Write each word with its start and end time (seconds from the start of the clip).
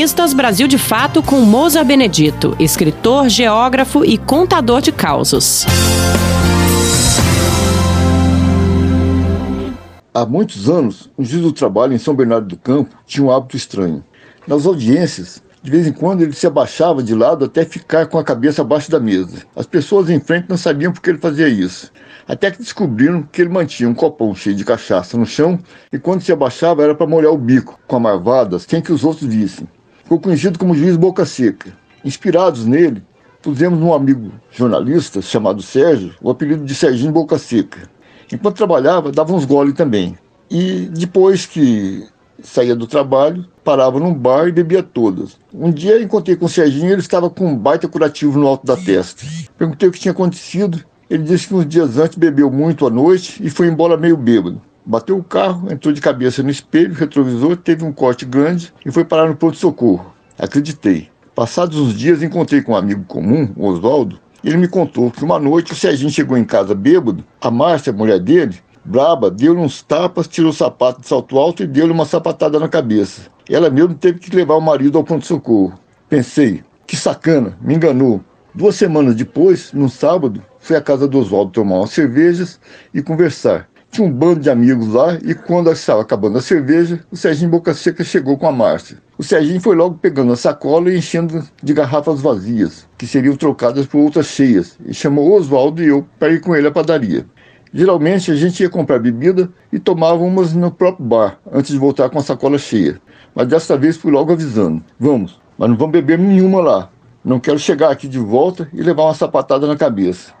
Cronistas 0.00 0.32
Brasil 0.32 0.66
de 0.66 0.78
Fato 0.78 1.22
com 1.22 1.42
Moza 1.42 1.84
Benedito, 1.84 2.56
escritor, 2.58 3.28
geógrafo 3.28 4.02
e 4.02 4.16
contador 4.16 4.80
de 4.80 4.90
causos. 4.90 5.66
Há 10.14 10.24
muitos 10.24 10.70
anos, 10.70 11.10
um 11.18 11.22
juiz 11.22 11.42
do 11.42 11.52
trabalho 11.52 11.92
em 11.92 11.98
São 11.98 12.14
Bernardo 12.14 12.48
do 12.48 12.56
Campo 12.56 12.96
tinha 13.04 13.26
um 13.26 13.30
hábito 13.30 13.58
estranho. 13.58 14.02
Nas 14.48 14.64
audiências, 14.64 15.42
de 15.62 15.70
vez 15.70 15.86
em 15.86 15.92
quando 15.92 16.22
ele 16.22 16.32
se 16.32 16.46
abaixava 16.46 17.02
de 17.02 17.14
lado 17.14 17.44
até 17.44 17.66
ficar 17.66 18.06
com 18.06 18.18
a 18.18 18.24
cabeça 18.24 18.62
abaixo 18.62 18.90
da 18.90 18.98
mesa. 18.98 19.42
As 19.54 19.66
pessoas 19.66 20.08
em 20.08 20.18
frente 20.18 20.46
não 20.48 20.56
sabiam 20.56 20.94
por 20.94 21.02
que 21.02 21.10
ele 21.10 21.18
fazia 21.18 21.46
isso. 21.46 21.92
Até 22.26 22.50
que 22.50 22.56
descobriram 22.56 23.22
que 23.30 23.42
ele 23.42 23.50
mantinha 23.50 23.90
um 23.90 23.94
copão 23.94 24.34
cheio 24.34 24.56
de 24.56 24.64
cachaça 24.64 25.18
no 25.18 25.26
chão 25.26 25.58
e 25.92 25.98
quando 25.98 26.22
se 26.22 26.32
abaixava 26.32 26.82
era 26.82 26.94
para 26.94 27.06
molhar 27.06 27.32
o 27.32 27.36
bico 27.36 27.78
com 27.86 27.96
a 27.96 28.00
marvada 28.00 28.58
sem 28.58 28.80
que 28.80 28.92
os 28.94 29.04
outros 29.04 29.28
vissem. 29.28 29.68
Ficou 30.10 30.22
conhecido 30.22 30.58
como 30.58 30.74
juiz 30.74 30.96
boca 30.96 31.24
seca. 31.24 31.72
Inspirados 32.04 32.66
nele, 32.66 33.00
pusemos 33.40 33.80
um 33.80 33.94
amigo 33.94 34.32
jornalista 34.50 35.22
chamado 35.22 35.62
Sérgio 35.62 36.16
o 36.20 36.28
apelido 36.28 36.64
de 36.64 36.74
Serginho 36.74 37.12
Boca 37.12 37.38
Seca. 37.38 37.88
Enquanto 38.32 38.56
trabalhava, 38.56 39.12
dava 39.12 39.32
uns 39.32 39.44
gole 39.44 39.72
também. 39.72 40.18
E 40.50 40.90
depois 40.92 41.46
que 41.46 42.08
saía 42.42 42.74
do 42.74 42.88
trabalho, 42.88 43.46
parava 43.62 44.00
num 44.00 44.12
bar 44.12 44.48
e 44.48 44.52
bebia 44.52 44.82
todas. 44.82 45.38
Um 45.54 45.70
dia 45.70 46.02
encontrei 46.02 46.34
com 46.34 46.46
o 46.46 46.48
Serginho 46.48 46.90
ele 46.90 47.00
estava 47.00 47.30
com 47.30 47.46
um 47.46 47.56
baita 47.56 47.86
curativo 47.86 48.36
no 48.36 48.48
alto 48.48 48.66
da 48.66 48.76
testa. 48.76 49.24
Perguntei 49.56 49.88
o 49.88 49.92
que 49.92 50.00
tinha 50.00 50.10
acontecido. 50.10 50.84
Ele 51.08 51.22
disse 51.22 51.46
que 51.46 51.54
uns 51.54 51.68
dias 51.68 51.98
antes 51.98 52.18
bebeu 52.18 52.50
muito 52.50 52.84
à 52.84 52.90
noite 52.90 53.40
e 53.40 53.48
foi 53.48 53.68
embora 53.68 53.96
meio 53.96 54.16
bêbado. 54.16 54.60
Bateu 54.84 55.18
o 55.18 55.24
carro, 55.24 55.70
entrou 55.72 55.92
de 55.92 56.00
cabeça 56.00 56.42
no 56.42 56.50
espelho, 56.50 56.94
retrovisor, 56.94 57.56
teve 57.56 57.84
um 57.84 57.92
corte 57.92 58.24
grande 58.24 58.72
e 58.84 58.90
foi 58.90 59.04
parar 59.04 59.28
no 59.28 59.36
pronto-socorro. 59.36 60.12
Acreditei. 60.38 61.08
Passados 61.34 61.78
uns 61.78 61.94
dias, 61.94 62.22
encontrei 62.22 62.62
com 62.62 62.72
um 62.72 62.76
amigo 62.76 63.04
comum, 63.04 63.52
o 63.56 63.66
Oswaldo, 63.66 64.18
ele 64.42 64.56
me 64.56 64.68
contou 64.68 65.10
que 65.10 65.22
uma 65.22 65.38
noite 65.38 65.72
o 65.72 65.76
Serginho 65.76 66.10
chegou 66.10 66.36
em 66.36 66.44
casa 66.44 66.74
bêbado, 66.74 67.22
a 67.40 67.50
Márcia, 67.50 67.92
a 67.92 67.96
mulher 67.96 68.18
dele, 68.18 68.56
braba, 68.82 69.30
deu-lhe 69.30 69.60
uns 69.60 69.82
tapas, 69.82 70.26
tirou 70.26 70.50
o 70.50 70.54
sapato 70.54 71.02
de 71.02 71.08
salto 71.08 71.38
alto 71.38 71.62
e 71.62 71.66
deu-lhe 71.66 71.92
uma 71.92 72.06
sapatada 72.06 72.58
na 72.58 72.68
cabeça. 72.68 73.22
Ela 73.48 73.68
mesmo 73.68 73.94
teve 73.94 74.18
que 74.18 74.34
levar 74.34 74.54
o 74.54 74.60
marido 74.60 74.96
ao 74.96 75.04
pronto-socorro. 75.04 75.78
Pensei, 76.08 76.64
que 76.86 76.96
sacana, 76.96 77.56
me 77.60 77.74
enganou. 77.74 78.22
Duas 78.54 78.76
semanas 78.76 79.14
depois, 79.14 79.72
num 79.72 79.88
sábado, 79.88 80.42
fui 80.58 80.74
à 80.74 80.80
casa 80.80 81.06
do 81.06 81.18
Oswaldo 81.18 81.52
tomar 81.52 81.76
umas 81.76 81.90
cervejas 81.90 82.58
e 82.92 83.02
conversar. 83.02 83.68
Tinha 83.90 84.06
um 84.06 84.12
bando 84.12 84.38
de 84.38 84.48
amigos 84.48 84.86
lá 84.92 85.18
e 85.20 85.34
quando 85.34 85.70
estava 85.72 86.02
acabando 86.02 86.38
a 86.38 86.40
cerveja, 86.40 87.00
o 87.10 87.16
Serginho 87.16 87.50
Boca 87.50 87.74
Seca 87.74 88.04
chegou 88.04 88.38
com 88.38 88.46
a 88.46 88.52
Márcia. 88.52 88.98
O 89.18 89.22
Serginho 89.24 89.60
foi 89.60 89.74
logo 89.74 89.96
pegando 89.96 90.32
a 90.32 90.36
sacola 90.36 90.92
e 90.92 90.96
enchendo 90.96 91.42
de 91.60 91.74
garrafas 91.74 92.20
vazias, 92.20 92.86
que 92.96 93.04
seriam 93.04 93.34
trocadas 93.34 93.86
por 93.86 93.98
outras 93.98 94.26
cheias, 94.26 94.78
e 94.86 94.94
chamou 94.94 95.32
Oswaldo 95.32 95.82
e 95.82 95.88
eu 95.88 96.06
para 96.20 96.32
ir 96.32 96.40
com 96.40 96.54
ele 96.54 96.68
à 96.68 96.70
padaria. 96.70 97.26
Geralmente 97.74 98.30
a 98.30 98.36
gente 98.36 98.62
ia 98.62 98.70
comprar 98.70 99.00
bebida 99.00 99.50
e 99.72 99.80
tomava 99.80 100.22
umas 100.22 100.52
no 100.54 100.70
próprio 100.70 101.04
bar, 101.04 101.40
antes 101.52 101.72
de 101.72 101.78
voltar 101.78 102.08
com 102.10 102.18
a 102.20 102.22
sacola 102.22 102.58
cheia. 102.58 103.00
Mas 103.34 103.48
desta 103.48 103.76
vez 103.76 103.96
fui 103.96 104.12
logo 104.12 104.32
avisando: 104.32 104.84
vamos, 105.00 105.40
mas 105.58 105.68
não 105.68 105.76
vamos 105.76 105.92
beber 105.92 106.16
nenhuma 106.16 106.60
lá. 106.60 106.90
Não 107.24 107.40
quero 107.40 107.58
chegar 107.58 107.90
aqui 107.90 108.06
de 108.06 108.20
volta 108.20 108.68
e 108.72 108.82
levar 108.82 109.02
uma 109.02 109.14
sapatada 109.14 109.66
na 109.66 109.76
cabeça. 109.76 110.32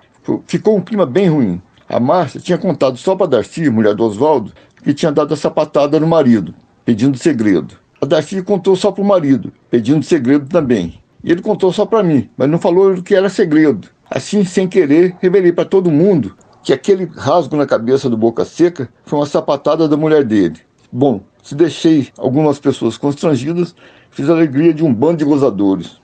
Ficou 0.46 0.76
um 0.76 0.80
clima 0.80 1.04
bem 1.04 1.28
ruim. 1.28 1.60
A 1.90 1.98
Márcia 1.98 2.40
tinha 2.40 2.56
contado 2.56 2.96
só 2.96 3.16
para 3.16 3.26
Darcy, 3.26 3.68
mulher 3.68 3.96
do 3.96 4.04
Oswaldo, 4.04 4.52
que 4.84 4.94
tinha 4.94 5.10
dado 5.10 5.34
a 5.34 5.36
sapatada 5.36 5.98
no 5.98 6.06
marido, 6.06 6.54
pedindo 6.84 7.18
segredo. 7.18 7.74
A 8.00 8.06
Darcy 8.06 8.40
contou 8.44 8.76
só 8.76 8.92
para 8.92 9.02
o 9.02 9.04
marido, 9.04 9.52
pedindo 9.68 10.04
segredo 10.04 10.46
também. 10.46 11.02
E 11.24 11.32
ele 11.32 11.42
contou 11.42 11.72
só 11.72 11.84
para 11.84 12.04
mim, 12.04 12.30
mas 12.36 12.48
não 12.48 12.60
falou 12.60 13.02
que 13.02 13.12
era 13.12 13.28
segredo. 13.28 13.88
Assim, 14.08 14.44
sem 14.44 14.68
querer, 14.68 15.16
revelei 15.20 15.52
para 15.52 15.64
todo 15.64 15.90
mundo 15.90 16.36
que 16.62 16.72
aquele 16.72 17.06
rasgo 17.06 17.56
na 17.56 17.66
cabeça 17.66 18.08
do 18.08 18.16
Boca 18.16 18.44
Seca 18.44 18.88
foi 19.02 19.18
uma 19.18 19.26
sapatada 19.26 19.88
da 19.88 19.96
mulher 19.96 20.22
dele. 20.22 20.60
Bom, 20.92 21.22
se 21.42 21.56
deixei 21.56 22.06
algumas 22.16 22.60
pessoas 22.60 22.96
constrangidas, 22.96 23.74
fiz 24.12 24.30
a 24.30 24.32
alegria 24.32 24.72
de 24.72 24.84
um 24.84 24.94
bando 24.94 25.16
de 25.16 25.24
gozadores. 25.24 25.99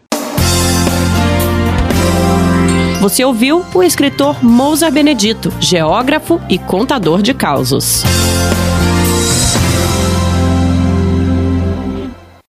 Você 3.06 3.24
ouviu 3.24 3.64
o 3.72 3.84
escritor 3.84 4.42
Mousa 4.44 4.90
Benedito, 4.90 5.54
geógrafo 5.60 6.40
e 6.50 6.58
contador 6.58 7.22
de 7.22 7.32
causos. 7.32 8.02